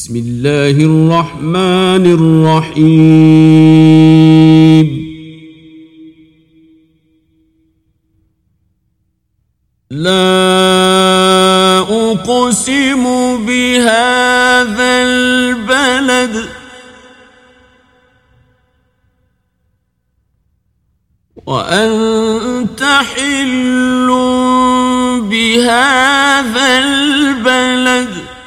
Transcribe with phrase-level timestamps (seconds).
[0.00, 2.04] بسم الله الرحمن
[2.76, 3.16] الرحيم.
[9.90, 13.04] لا أقسم
[13.46, 16.48] بهذا البلد.
[21.46, 24.08] وأنت حل
[25.30, 28.39] بهذا البلد.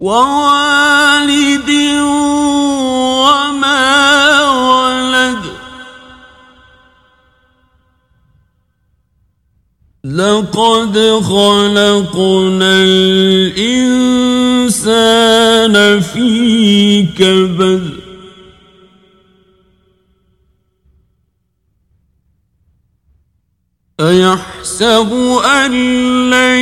[0.00, 1.70] ووالد
[3.24, 5.44] وما ولد.
[10.04, 14.10] لقد خلقنا الإنسان
[16.00, 18.05] في كبد.
[24.00, 25.12] أيحسب
[25.44, 25.72] أن
[26.30, 26.60] لن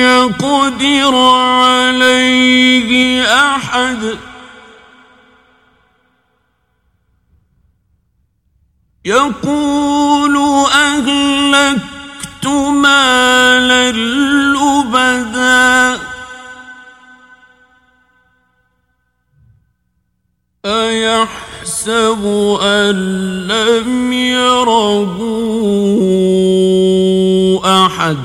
[0.00, 4.18] يقدر عليه أحد؟
[9.04, 10.36] يقول
[20.68, 22.24] أيحسب
[22.62, 22.96] أن
[23.48, 25.16] لم يره
[27.64, 28.18] أحد؟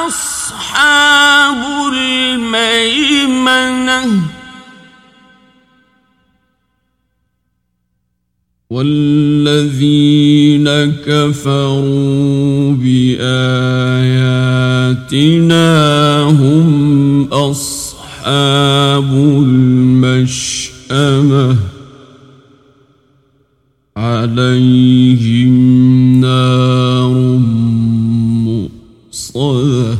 [0.07, 1.57] أصحاب
[1.93, 2.77] الميمنة.
[8.69, 10.67] والذين
[11.05, 13.27] كفروا بآياتنا
[18.27, 19.11] أصحاب
[19.47, 20.77] المشأمة
[23.97, 25.53] عليهم
[26.21, 27.13] نار
[28.43, 29.97] مؤصدة.